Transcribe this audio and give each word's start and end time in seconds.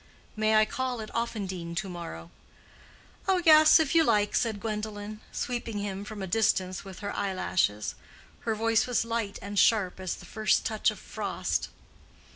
"May 0.35 0.55
I 0.55 0.65
call 0.65 0.99
at 1.01 1.13
Offendene 1.13 1.75
to 1.75 1.87
morrow?" 1.87 2.31
"Oh 3.27 3.39
yes, 3.45 3.79
if 3.79 3.93
you 3.93 4.03
like," 4.03 4.33
said 4.35 4.59
Gwendolen, 4.59 5.21
sweeping 5.31 5.77
him 5.77 6.03
from 6.05 6.23
a 6.23 6.25
distance 6.27 6.83
with 6.83 7.01
her 7.01 7.15
eyelashes. 7.15 7.93
Her 8.39 8.55
voice 8.55 8.87
was 8.87 9.05
light 9.05 9.37
and 9.43 9.59
sharp 9.59 9.99
as 9.99 10.15
the 10.15 10.25
first 10.25 10.65
touch 10.65 10.89
of 10.89 10.97
frost. 10.97 11.69